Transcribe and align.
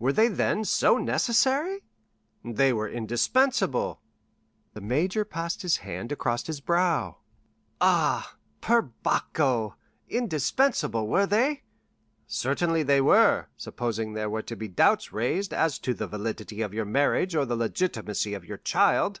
"Were 0.00 0.12
they, 0.12 0.26
then, 0.26 0.64
so 0.64 0.96
necessary?" 0.98 1.84
"They 2.42 2.72
were 2.72 2.88
indispensable." 2.88 4.00
The 4.74 4.80
major 4.80 5.24
passed 5.24 5.62
his 5.62 5.76
hand 5.76 6.10
across 6.10 6.48
his 6.48 6.60
brow. 6.60 7.18
"Ah, 7.80 8.34
perbacco, 8.60 9.76
indispensable, 10.08 11.06
were 11.06 11.26
they?" 11.26 11.62
"Certainly 12.26 12.82
they 12.82 13.00
were; 13.00 13.50
supposing 13.56 14.14
there 14.14 14.28
were 14.28 14.42
to 14.42 14.56
be 14.56 14.66
doubts 14.66 15.12
raised 15.12 15.54
as 15.54 15.78
to 15.78 15.94
the 15.94 16.08
validity 16.08 16.60
of 16.60 16.74
your 16.74 16.84
marriage 16.84 17.36
or 17.36 17.44
the 17.46 17.54
legitimacy 17.54 18.34
of 18.34 18.44
your 18.44 18.58
child?" 18.58 19.20